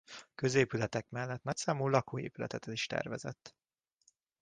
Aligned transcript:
Középületek 0.35 1.09
mellett 1.09 1.43
nagyszámú 1.43 1.87
lakóépületet 1.87 2.65
is 2.65 2.85
tervezett. 2.87 3.55